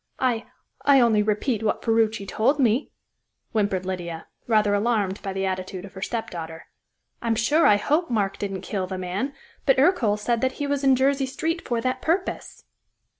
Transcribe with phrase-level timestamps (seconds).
[0.19, 0.47] "I
[0.83, 2.89] I only repeat what Ferruci told me,"
[3.51, 6.65] whimpered Lydia, rather alarmed by the attitude of her stepdaughter.
[7.21, 9.35] "I'm sure I hope Mark didn't kill the man,
[9.67, 12.63] but Ercole said that he was in Jersey Street for that purpose."